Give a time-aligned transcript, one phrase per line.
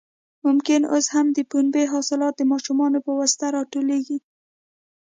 [0.45, 4.17] ممکن اوس هم د پنبې حاصلات د ماشومانو په واسطه راټولېږي.